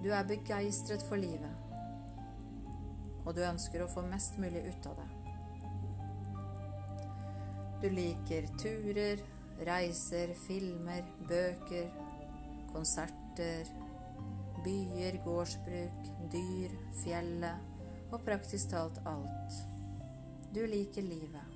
Du 0.01 0.09
er 0.09 0.25
begeistret 0.25 1.05
for 1.05 1.21
livet, 1.21 1.53
og 3.21 3.35
du 3.37 3.43
ønsker 3.45 3.83
å 3.85 3.91
få 3.91 4.01
mest 4.07 4.41
mulig 4.41 4.65
ut 4.71 4.89
av 4.89 4.97
det. 4.97 5.09
Du 7.81 7.87
liker 7.93 8.49
turer, 8.61 9.21
Reiser, 9.61 10.31
filmer, 10.47 11.05
bøker, 11.29 11.91
konserter, 12.71 13.67
byer, 14.65 15.19
gårdsbruk, 15.21 16.09
dyr, 16.33 16.73
fjellet 17.03 17.70
og 18.11 18.21
praktisk 18.27 18.69
talt 18.71 18.99
alt. 19.07 19.57
Du 20.51 20.61
liker 20.67 21.01
livet. 21.01 21.47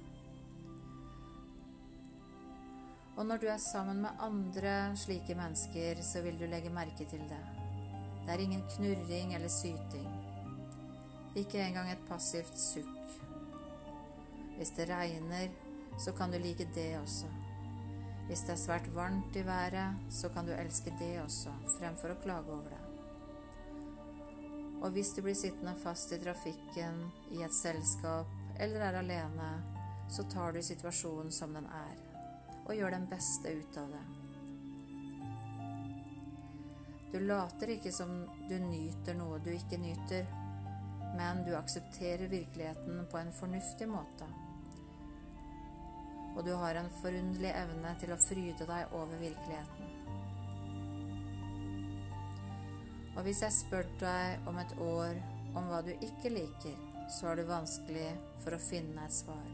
Og 3.15 3.25
når 3.25 3.37
du 3.37 3.45
er 3.47 3.57
sammen 3.57 4.01
med 4.03 4.09
andre 4.19 4.95
slike 4.99 5.35
mennesker, 5.35 6.01
så 6.03 6.21
vil 6.21 6.39
du 6.39 6.45
legge 6.51 6.69
merke 6.69 7.07
til 7.07 7.23
det. 7.29 7.43
Det 8.25 8.33
er 8.33 8.43
ingen 8.43 8.63
knurring 8.75 9.35
eller 9.35 9.51
syting. 9.51 10.09
Ikke 11.35 11.59
engang 11.63 11.91
et 11.91 12.07
passivt 12.09 12.59
sukk. 12.59 13.19
Hvis 14.57 14.71
det 14.75 14.89
regner, 14.89 15.51
så 15.99 16.11
kan 16.11 16.31
du 16.31 16.37
like 16.37 16.67
det 16.75 16.99
også. 16.99 17.25
Hvis 18.27 18.39
det 18.39 18.55
er 18.55 18.63
svært 18.63 18.95
varmt 18.95 19.35
i 19.35 19.45
været, 19.45 19.95
så 20.09 20.29
kan 20.29 20.47
du 20.47 20.51
elske 20.51 20.93
det 20.99 21.21
også, 21.21 21.51
fremfor 21.79 22.15
å 22.15 22.21
klage 22.23 22.51
over 22.51 22.71
det. 22.71 22.84
Og 24.85 24.93
hvis 24.93 25.15
du 25.15 25.23
blir 25.25 25.37
sittende 25.37 25.73
fast 25.81 26.13
i 26.13 26.19
trafikken, 26.21 26.99
i 27.33 27.41
et 27.41 27.55
selskap 27.57 28.29
eller 28.61 28.85
er 28.85 28.99
alene, 28.99 29.49
så 30.13 30.27
tar 30.29 30.53
du 30.53 30.61
situasjonen 30.61 31.33
som 31.33 31.57
den 31.57 31.65
er, 31.65 31.97
og 32.67 32.75
gjør 32.77 32.93
den 32.93 33.09
beste 33.09 33.55
ut 33.57 33.81
av 33.81 33.89
det. 33.95 34.05
Du 37.15 37.19
later 37.25 37.73
ikke 37.73 37.93
som 37.95 38.13
du 38.49 38.57
nyter 38.61 39.17
noe 39.17 39.41
du 39.41 39.49
ikke 39.55 39.81
nyter, 39.81 40.29
men 41.17 41.45
du 41.47 41.55
aksepterer 41.57 42.29
virkeligheten 42.29 43.05
på 43.09 43.21
en 43.21 43.33
fornuftig 43.33 43.89
måte 43.89 44.29
og 46.35 46.43
du 46.45 46.53
har 46.59 46.75
en 46.75 46.89
forunderlig 47.01 47.51
evne 47.55 47.93
til 47.99 48.11
å 48.11 48.19
fryde 48.19 48.67
deg 48.67 48.95
over 48.95 49.21
virkeligheten. 49.21 49.94
Og 53.15 53.23
hvis 53.23 53.41
jeg 53.45 53.55
spør 53.55 53.87
deg 54.01 54.47
om 54.49 54.57
et 54.59 54.73
år 54.83 55.19
om 55.55 55.69
hva 55.71 55.79
du 55.85 55.93
ikke 55.93 56.33
liker, 56.33 56.75
så 57.09 57.29
har 57.29 57.39
du 57.39 57.47
vanskelig 57.47 58.09
for 58.43 58.55
å 58.55 58.59
finne 58.59 59.05
et 59.05 59.15
svar. 59.15 59.45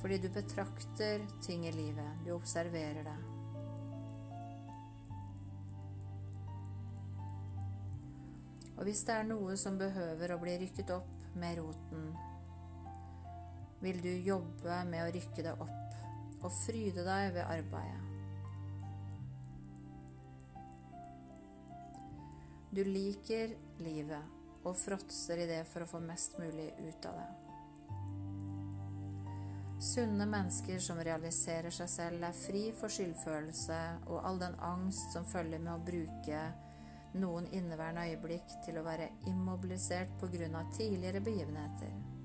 Fordi 0.00 0.18
du 0.22 0.28
betrakter 0.30 1.24
ting 1.42 1.66
i 1.66 1.72
livet, 1.74 2.22
du 2.22 2.30
observerer 2.36 3.02
det. 3.08 3.16
Og 8.76 8.84
hvis 8.86 9.02
det 9.08 9.16
er 9.16 9.26
noe 9.26 9.56
som 9.58 9.80
behøver 9.80 10.34
å 10.34 10.38
bli 10.38 10.58
rykket 10.60 10.92
opp 10.94 11.26
med 11.40 11.58
roten, 11.58 12.10
vil 13.86 14.02
du 14.02 14.10
jobbe 14.26 14.82
med 14.90 15.04
å 15.04 15.12
rykke 15.14 15.46
deg 15.46 15.62
opp 15.62 16.42
og 16.42 16.52
fryde 16.64 17.06
deg 17.06 17.32
ved 17.36 17.46
arbeidet. 17.46 18.02
Du 22.76 22.82
liker 22.84 23.54
livet 23.80 24.66
og 24.66 24.74
fråtser 24.76 25.40
i 25.40 25.46
det 25.48 25.62
for 25.70 25.84
å 25.84 25.88
få 25.88 26.00
mest 26.02 26.34
mulig 26.42 26.66
ut 26.82 27.06
av 27.08 27.20
det. 27.20 27.28
Sunne 29.86 30.26
mennesker 30.28 30.80
som 30.82 31.00
realiserer 31.04 31.72
seg 31.72 31.88
selv, 31.92 32.26
er 32.26 32.36
fri 32.36 32.64
for 32.76 32.92
skyldfølelse 32.92 33.80
og 34.08 34.22
all 34.24 34.40
den 34.40 34.56
angst 34.64 35.14
som 35.14 35.28
følger 35.28 35.62
med 35.62 35.74
å 35.76 35.84
bruke 35.86 36.42
noen 37.16 37.46
inneværende 37.54 38.08
øyeblikk 38.10 38.58
til 38.66 38.80
å 38.80 38.84
være 38.84 39.12
immobilisert 39.30 40.18
pga. 40.20 40.64
tidligere 40.76 41.20
begivenheter. 41.20 42.15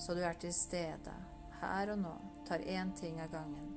Så 0.00 0.14
du 0.16 0.22
er 0.24 0.38
til 0.40 0.52
stede, 0.56 1.12
her 1.60 1.92
og 1.92 2.00
nå, 2.00 2.14
tar 2.48 2.64
én 2.64 2.94
ting 2.96 3.20
av 3.20 3.28
gangen. 3.34 3.68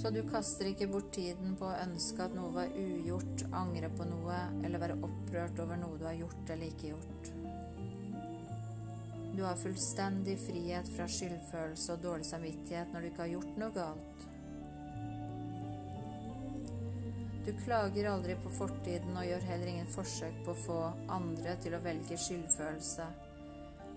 Så 0.00 0.10
du 0.14 0.22
kaster 0.30 0.70
ikke 0.70 0.86
bort 0.88 1.10
tiden 1.12 1.58
på 1.60 1.66
å 1.66 1.80
ønske 1.82 2.24
at 2.24 2.32
noe 2.32 2.54
var 2.54 2.70
ugjort, 2.78 3.42
angre 3.52 3.90
på 3.92 4.06
noe 4.08 4.38
eller 4.62 4.80
være 4.80 5.00
opprørt 5.02 5.58
over 5.60 5.76
noe 5.82 5.98
du 6.00 6.06
har 6.06 6.16
gjort 6.16 6.54
eller 6.54 6.70
ikke 6.70 6.94
gjort. 6.94 7.32
Du 9.34 9.42
har 9.44 9.60
fullstendig 9.60 10.38
frihet 10.46 10.88
fra 10.94 11.10
skyldfølelse 11.10 11.98
og 11.98 12.02
dårlig 12.06 12.30
samvittighet 12.30 12.94
når 12.94 13.02
du 13.02 13.10
ikke 13.10 13.26
har 13.26 13.34
gjort 13.34 13.60
noe 13.60 13.74
galt. 13.76 14.29
Du 17.44 17.52
klager 17.64 18.10
aldri 18.10 18.34
på 18.36 18.50
fortiden 18.52 19.16
og 19.16 19.24
gjør 19.24 19.46
heller 19.48 19.70
ingen 19.72 19.88
forsøk 19.88 20.42
på 20.44 20.52
å 20.52 20.62
få 20.66 20.78
andre 21.08 21.54
til 21.62 21.72
å 21.76 21.80
velge 21.84 22.18
skyldfølelse 22.20 23.06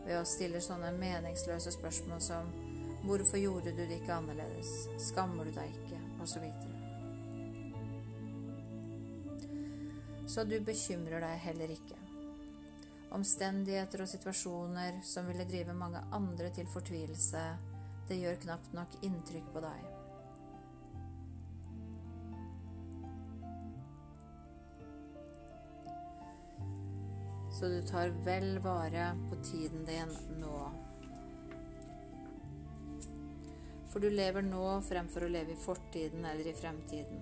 ved 0.05 0.15
å 0.19 0.27
stille 0.27 0.61
sånne 0.63 0.93
meningsløse 0.95 1.73
spørsmål 1.75 2.21
som 2.23 2.53
Hvorfor 3.03 3.35
gjorde 3.35 3.73
du 3.75 3.81
det 3.83 3.97
ikke 3.97 4.15
annerledes? 4.15 4.69
Skammer 5.09 5.43
du 5.43 5.51
deg 5.51 5.73
ikke? 5.75 5.97
Og 6.23 6.29
så 6.31 6.39
videre. 6.39 6.71
Så 10.27 10.45
du 10.47 10.55
bekymrer 10.63 11.19
deg 11.19 11.41
heller 11.43 11.73
ikke. 11.75 11.99
Omstendigheter 13.13 14.05
og 14.05 14.09
situasjoner 14.09 15.01
som 15.03 15.27
ville 15.27 15.43
drive 15.49 15.75
mange 15.75 15.99
andre 16.15 16.47
til 16.55 16.71
fortvilelse, 16.71 17.43
det 18.07 18.21
gjør 18.21 18.39
knapt 18.47 18.71
nok 18.79 18.95
inntrykk 19.03 19.51
på 19.51 19.65
deg. 19.67 19.92
Så 27.63 27.69
du 27.69 27.81
tar 27.81 28.07
vel 28.07 28.59
vare 28.59 29.17
på 29.29 29.35
tiden 29.35 29.85
din 29.85 30.09
nå. 30.39 30.71
For 33.87 34.03
du 34.03 34.09
lever 34.09 34.43
nå 34.43 34.81
fremfor 34.83 35.23
å 35.23 35.29
leve 35.31 35.53
i 35.55 35.61
fortiden 35.63 36.25
eller 36.27 36.49
i 36.51 36.53
fremtiden. 36.57 37.21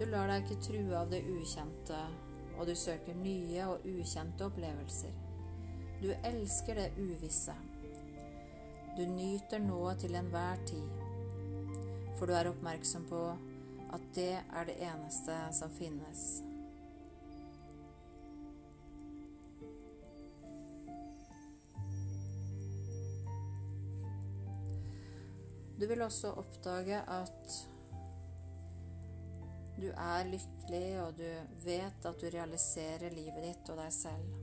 Du 0.00 0.02
lar 0.10 0.32
deg 0.32 0.42
ikke 0.42 0.64
true 0.66 0.96
av 0.98 1.12
det 1.14 1.20
ukjente 1.30 2.00
og 2.56 2.66
du 2.66 2.74
søker 2.74 3.14
nye 3.20 3.68
og 3.70 3.86
ukjente 3.86 4.50
opplevelser. 4.50 5.14
Du 6.02 6.10
elsker 6.16 6.82
det 6.82 6.88
uvisse. 6.98 7.54
Du 8.98 9.04
nyter 9.06 9.62
nå 9.62 9.78
til 10.02 10.18
enhver 10.18 10.66
tid, 10.66 10.90
for 12.18 12.26
du 12.26 12.34
er 12.34 12.50
oppmerksom 12.50 13.06
på 13.14 13.22
at 13.94 14.12
det 14.18 14.32
er 14.42 14.70
det 14.72 14.78
eneste 14.90 15.38
som 15.54 15.70
finnes. 15.78 16.26
Du 25.76 25.86
vil 25.86 26.02
også 26.02 26.30
oppdage 26.40 27.02
at 27.12 27.56
du 29.76 29.90
er 29.92 30.22
lykkelig, 30.24 30.86
og 31.02 31.18
du 31.18 31.26
vet 31.66 32.06
at 32.08 32.22
du 32.22 32.30
realiserer 32.32 33.12
livet 33.12 33.44
ditt 33.44 33.72
og 33.74 33.82
deg 33.82 33.92
selv. 33.92 34.38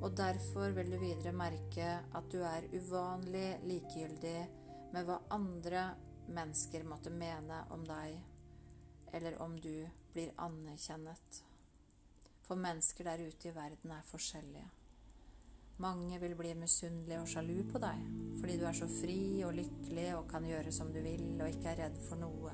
Og 0.00 0.16
derfor 0.16 0.72
vil 0.72 0.94
du 0.94 0.96
videre 1.02 1.34
merke 1.36 1.90
at 2.16 2.32
du 2.32 2.38
er 2.40 2.70
uvanlig 2.72 3.60
likegyldig 3.68 4.38
med 4.94 5.04
hva 5.04 5.20
andre 5.36 5.84
mennesker 6.32 6.88
måtte 6.88 7.12
mene 7.12 7.60
om 7.76 7.84
deg, 7.84 8.16
eller 9.12 9.36
om 9.44 9.60
du 9.60 9.74
blir 10.14 10.32
anerkjennet. 10.40 11.42
For 12.48 12.56
mennesker 12.56 13.12
der 13.12 13.28
ute 13.28 13.52
i 13.52 13.54
verden 13.54 13.92
er 13.92 14.08
forskjellige. 14.08 14.70
Mange 15.80 16.18
vil 16.20 16.34
bli 16.36 16.50
misunnelige 16.60 17.20
og 17.22 17.28
sjalu 17.30 17.62
på 17.70 17.80
deg 17.80 18.08
fordi 18.40 18.56
du 18.56 18.64
er 18.68 18.76
så 18.76 18.86
fri 18.88 19.42
og 19.44 19.52
lykkelig 19.56 20.06
og 20.16 20.26
kan 20.30 20.44
gjøre 20.48 20.72
som 20.72 20.88
du 20.92 20.98
vil 21.04 21.40
og 21.40 21.48
ikke 21.48 21.72
er 21.72 21.80
redd 21.82 21.96
for 22.06 22.20
noe. 22.20 22.52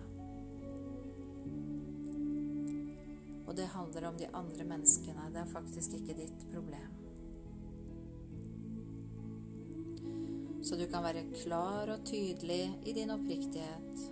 Og 3.47 3.53
det 3.55 3.69
handler 3.71 4.09
om 4.09 4.19
de 4.19 4.27
andre 4.35 4.67
menneskene. 4.67 5.29
Det 5.35 5.43
er 5.43 5.53
faktisk 5.53 5.95
ikke 5.99 6.17
ditt 6.19 6.47
problem. 6.51 6.95
Så 10.67 10.75
du 10.75 10.87
kan 10.91 11.07
være 11.07 11.29
klar 11.45 11.93
og 11.95 12.07
tydelig 12.07 12.65
i 12.87 12.95
din 12.97 13.15
oppriktighet. 13.15 14.07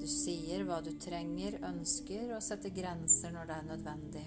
Du 0.00 0.06
sier 0.10 0.66
hva 0.66 0.80
du 0.82 0.90
trenger, 1.00 1.60
ønsker, 1.70 2.34
og 2.34 2.42
setter 2.42 2.74
grenser 2.74 3.30
når 3.32 3.46
det 3.48 3.60
er 3.60 3.70
nødvendig. 3.70 4.26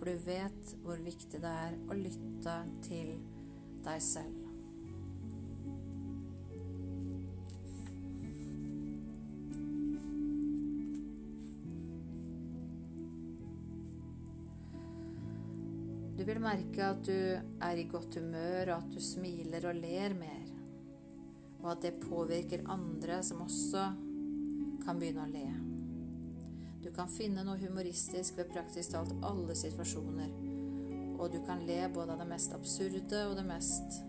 For 0.00 0.08
du 0.08 0.20
vet 0.24 0.70
hvor 0.80 1.00
viktig 1.04 1.42
det 1.42 1.48
er 1.66 1.74
å 1.92 1.96
lytte 1.98 2.54
til 2.86 3.10
deg 3.84 4.00
selv. 4.00 4.38
Du 16.16 16.24
vil 16.24 16.40
merke 16.40 16.80
at 16.84 17.04
du 17.04 17.12
er 17.60 17.76
i 17.76 17.84
godt 17.92 18.16
humør, 18.16 18.72
og 18.72 18.76
at 18.78 18.90
du 18.96 19.04
smiler 19.04 19.68
og 19.68 19.84
ler 19.84 20.16
mer. 20.16 20.48
Og 21.60 21.74
at 21.74 21.84
det 21.84 21.98
påvirker 22.00 22.64
andre 22.72 23.20
som 23.20 23.44
også 23.44 23.90
kan 24.80 24.96
begynne 24.96 25.28
å 25.28 25.32
le. 25.36 25.69
Du 26.80 26.88
kan 26.96 27.08
finne 27.12 27.44
noe 27.44 27.60
humoristisk 27.60 28.38
ved 28.38 28.48
praktisk 28.54 28.94
talt 28.94 29.12
alle 29.26 29.56
situasjoner. 29.56 30.30
Og 31.20 31.28
du 31.32 31.40
kan 31.44 31.60
le 31.68 31.82
både 31.92 32.14
av 32.14 32.22
det 32.22 32.28
mest 32.30 32.54
absurde 32.56 33.26
og 33.28 33.36
det 33.36 33.44
mest 33.44 34.00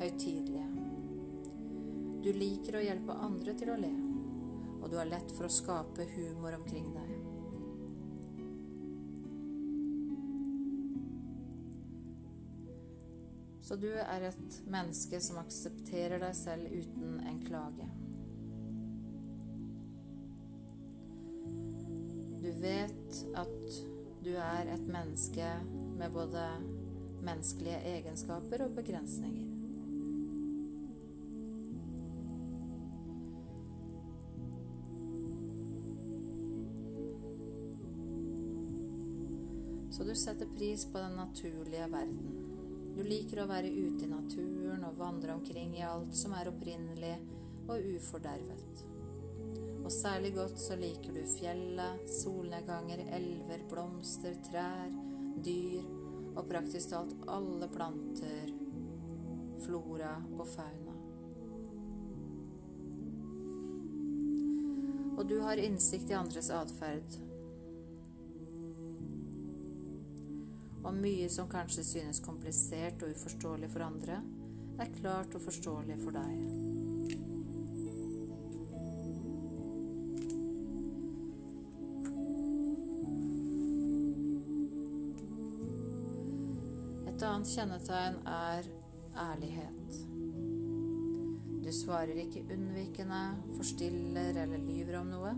høytidelige. 0.00 0.66
Du 2.26 2.32
liker 2.34 2.78
å 2.78 2.82
hjelpe 2.82 3.14
andre 3.22 3.54
til 3.54 3.70
å 3.70 3.78
le, 3.78 3.92
og 4.80 4.90
du 4.90 4.96
har 4.98 5.06
lett 5.06 5.30
for 5.36 5.46
å 5.46 5.52
skape 5.52 6.08
humor 6.16 6.56
omkring 6.58 6.88
deg. 6.96 7.12
Så 13.66 13.78
du 13.78 13.88
er 13.94 14.28
et 14.28 14.58
menneske 14.70 15.18
som 15.22 15.38
aksepterer 15.42 16.22
deg 16.22 16.34
selv 16.38 16.74
uten 16.74 17.22
en 17.26 17.40
klage. 17.46 17.86
Vet 22.66 23.20
at 23.38 23.82
du 24.26 24.32
er 24.34 24.72
et 24.74 24.86
menneske 24.90 25.50
med 25.98 26.10
både 26.10 26.46
menneskelige 27.22 27.78
egenskaper 27.96 28.64
og 28.66 28.74
begrensninger. 28.76 29.52
Så 39.96 40.04
du 40.04 40.14
setter 40.14 40.46
pris 40.58 40.84
på 40.92 40.98
den 40.98 41.16
naturlige 41.16 41.86
verden. 41.92 42.34
Du 42.96 43.00
liker 43.04 43.42
å 43.42 43.48
være 43.48 43.70
ute 43.72 44.04
i 44.04 44.10
naturen 44.10 44.84
og 44.84 44.98
vandre 44.98 45.38
omkring 45.38 45.72
i 45.78 45.86
alt 45.86 46.12
som 46.16 46.34
er 46.36 46.50
opprinnelig 46.50 47.14
og 47.68 47.88
ufordervet. 47.94 48.95
Og 49.86 49.92
særlig 49.92 50.32
godt 50.34 50.58
så 50.58 50.74
liker 50.74 51.14
du 51.14 51.20
fjellet, 51.30 52.08
solnedganger, 52.10 53.04
elver, 53.14 53.60
blomster, 53.70 54.34
trær, 54.48 54.90
dyr 55.46 55.84
og 56.34 56.48
praktisk 56.48 56.90
talt 56.90 57.14
alle 57.30 57.68
planter, 57.70 58.50
flora 59.62 60.16
og 60.34 60.42
fauna. 60.56 60.96
Og 65.16 65.22
du 65.30 65.38
har 65.46 65.62
innsikt 65.62 66.10
i 66.10 66.18
andres 66.18 66.50
atferd. 66.50 67.18
Og 70.82 70.94
mye 70.98 71.30
som 71.30 71.46
kanskje 71.50 71.86
synes 71.94 72.24
komplisert 72.26 73.06
og 73.06 73.14
uforståelig 73.14 73.70
for 73.70 73.86
andre, 73.86 74.18
er 74.82 74.96
klart 74.98 75.38
og 75.38 75.46
forståelig 75.46 76.02
for 76.02 76.18
deg. 76.18 76.65
Annet 87.28 87.50
kjennetegn 87.50 88.16
er 88.30 88.68
ærlighet. 89.26 89.98
Du 91.66 91.72
svarer 91.74 92.20
ikke 92.22 92.44
unnvikende, 92.54 93.20
forstiller 93.56 94.38
eller 94.44 94.62
lyver 94.62 95.00
om 95.00 95.10
noe. 95.10 95.32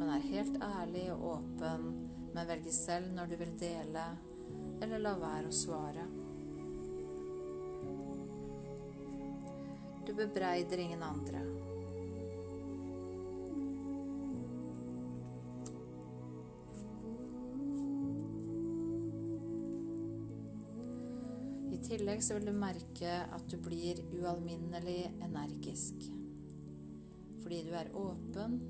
Men 0.00 0.08
er 0.16 0.26
helt 0.32 0.58
ærlig 0.64 1.06
og 1.14 1.26
åpen, 1.36 1.86
men 2.34 2.50
velger 2.50 2.74
selv 2.74 3.14
når 3.14 3.30
du 3.30 3.38
vil 3.44 3.54
dele 3.60 4.08
eller 4.80 5.02
la 5.04 5.14
være 5.20 5.50
å 5.50 5.54
svare. 5.54 6.08
Du 10.06 10.14
bebreider 10.16 10.82
ingen 10.82 11.02
andre. 11.06 11.59
Tillegg 21.90 22.22
så 22.22 22.36
vil 22.36 22.50
du 22.50 22.54
merke 22.54 23.14
at 23.34 23.46
du 23.50 23.56
blir 23.58 23.98
ualminnelig 24.14 25.00
energisk. 25.24 26.04
Fordi 27.42 27.62
du 27.66 27.72
er 27.74 27.90
åpen, 27.98 28.60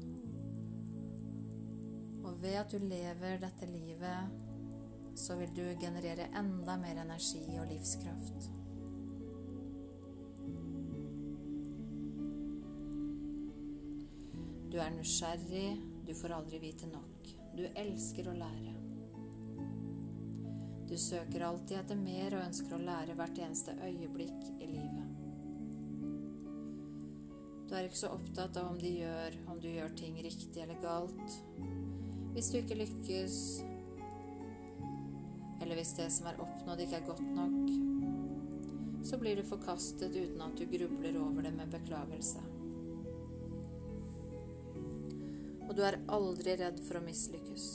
og 2.25 2.39
ved 2.43 2.57
at 2.63 2.73
du 2.73 2.79
lever 2.79 3.43
dette 3.43 3.69
livet, 3.69 4.39
så 5.21 5.37
vil 5.37 5.53
du 5.57 5.65
generere 5.83 6.31
enda 6.39 6.79
mer 6.81 7.03
energi 7.03 7.45
og 7.59 7.69
livskraft. 7.69 8.49
Du 14.71 14.79
er 14.79 14.93
nysgjerrig, 14.95 15.71
du 16.07 16.15
får 16.15 16.39
aldri 16.39 16.63
vite 16.63 16.89
nok. 16.89 17.35
Du 17.59 17.67
elsker 17.75 18.31
å 18.31 18.39
lære. 18.39 18.80
Du 20.91 20.97
søker 20.99 21.45
alltid 21.47 21.77
etter 21.79 21.99
mer 21.99 22.35
og 22.35 22.49
ønsker 22.49 22.75
å 22.75 22.83
lære 22.83 23.15
hvert 23.15 23.37
eneste 23.39 23.77
øyeblikk 23.79 24.49
i 24.59 24.67
livet. 24.67 25.11
Du 27.71 27.77
er 27.79 27.87
ikke 27.87 28.01
så 28.01 28.09
opptatt 28.11 28.57
av 28.59 28.73
om, 28.73 28.81
gjør, 28.83 29.37
om 29.53 29.61
du 29.63 29.69
gjør 29.71 29.93
ting 29.95 30.17
riktig 30.19 30.59
eller 30.59 30.81
galt. 30.83 31.37
Hvis 32.35 32.49
du 32.51 32.57
ikke 32.59 32.81
lykkes, 32.81 33.37
eller 35.61 35.79
hvis 35.79 35.95
det 36.01 36.09
som 36.11 36.27
er 36.27 36.43
oppnådd, 36.43 36.83
ikke 36.83 36.99
er 36.99 37.07
godt 37.07 37.31
nok, 37.37 37.71
så 39.07 39.21
blir 39.23 39.39
du 39.39 39.47
forkastet 39.47 40.11
uten 40.11 40.43
at 40.43 40.59
du 40.59 40.67
grubler 40.75 41.21
over 41.23 41.47
det 41.47 41.55
med 41.55 41.71
beklagelse. 41.71 42.43
Og 45.69 45.73
du 45.79 45.87
er 45.87 46.01
aldri 46.11 46.59
redd 46.59 46.83
for 46.83 46.99
å 46.99 47.07
mislykkes. 47.07 47.71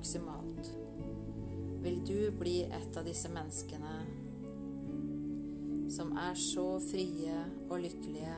Maksimalt, 0.00 0.72
vil 1.82 2.04
du 2.06 2.30
bli 2.32 2.62
et 2.64 2.96
av 2.96 3.04
disse 3.04 3.28
menneskene 3.28 3.96
som 5.92 6.14
er 6.16 6.38
så 6.40 6.64
frie 6.80 7.34
og 7.66 7.82
lykkelige 7.82 8.36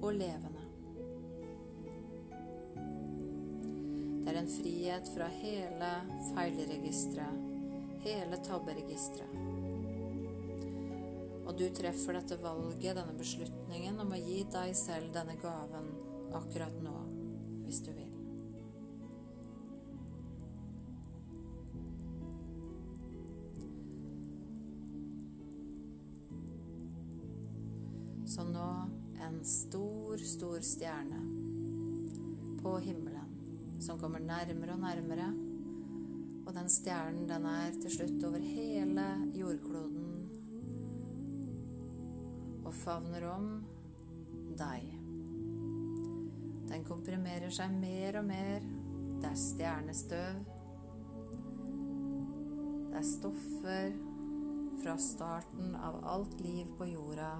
og 0.00 0.16
levende. 0.16 0.62
Det 4.22 4.32
er 4.32 4.40
en 4.40 4.48
frihet 4.54 5.12
fra 5.12 5.28
hele 5.42 5.92
feilregisteret, 6.30 7.44
hele 8.06 8.40
tabberegisteret. 8.48 9.36
Og 11.44 11.52
du 11.60 11.66
treffer 11.76 12.16
dette 12.16 12.40
valget, 12.40 12.96
denne 12.96 13.18
beslutningen, 13.20 14.00
om 14.00 14.16
å 14.16 14.24
gi 14.24 14.40
deg 14.56 14.72
selv 14.80 15.12
denne 15.12 15.36
gaven 15.44 15.92
akkurat 16.40 16.80
nå, 16.80 16.96
hvis 17.68 17.84
du 17.84 17.92
vil. 17.92 18.13
Stor, 29.44 30.16
stor 30.16 30.60
stjerne 30.64 31.20
på 32.62 32.78
himmelen 32.78 33.24
som 33.80 33.98
kommer 34.00 34.20
nærmere 34.20 34.72
og 34.72 34.80
nærmere. 34.80 35.28
Og 36.46 36.54
den 36.54 36.68
stjernen, 36.68 37.28
den 37.28 37.46
er 37.46 37.76
til 37.82 37.90
slutt 37.92 38.24
over 38.24 38.38
hele 38.38 39.04
jordkloden 39.34 40.10
og 42.64 42.74
favner 42.74 43.26
om 43.28 43.48
deg. 44.58 44.88
Den 46.70 46.84
komprimerer 46.88 47.52
seg 47.52 47.72
mer 47.76 48.20
og 48.20 48.26
mer. 48.28 48.64
Det 49.20 49.28
er 49.30 49.40
stjernestøv. 49.40 50.40
Det 52.88 53.00
er 53.00 53.08
stoffer 53.08 53.94
fra 54.82 54.96
starten 55.00 55.76
av 55.76 56.00
alt 56.14 56.40
liv 56.44 56.72
på 56.78 56.88
jorda, 56.88 57.30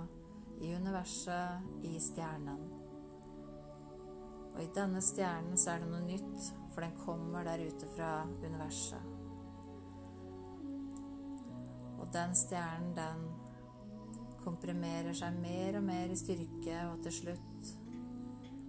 i 0.60 0.74
universet, 0.74 1.66
i 1.82 1.98
stjernen. 2.00 2.60
Og 4.54 4.60
i 4.62 4.70
denne 4.74 5.02
stjernen 5.02 5.58
så 5.58 5.74
er 5.74 5.82
det 5.82 5.90
noe 5.90 6.04
nytt, 6.04 6.50
for 6.74 6.84
den 6.84 6.94
kommer 7.00 7.46
der 7.46 7.64
ute 7.66 7.88
fra 7.94 8.10
universet. 8.44 9.10
Og 11.98 12.06
den 12.14 12.36
stjernen, 12.38 12.94
den 12.94 13.24
komprimerer 14.44 15.16
seg 15.16 15.38
mer 15.40 15.80
og 15.80 15.86
mer 15.88 16.12
i 16.12 16.18
styrke, 16.18 16.78
og 16.92 17.02
til 17.06 17.18
slutt 17.22 17.74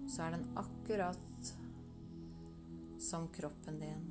så 0.09 0.25
er 0.25 0.35
den 0.37 0.47
akkurat 0.57 1.51
som 3.01 3.27
kroppen 3.35 3.79
din. 3.81 4.07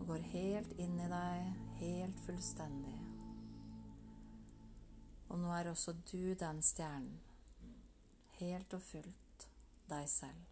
Og 0.00 0.06
går 0.10 0.28
helt 0.32 0.74
inn 0.82 0.98
i 0.98 1.08
deg, 1.12 1.64
helt 1.84 2.22
fullstendig. 2.26 3.01
Og 5.32 5.40
nå 5.40 5.52
er 5.56 5.70
også 5.70 5.94
du 6.12 6.34
den 6.36 6.60
stjernen, 6.62 7.20
helt 8.36 8.74
og 8.76 8.82
fullt 8.84 9.46
deg 9.88 10.08
selv. 10.12 10.51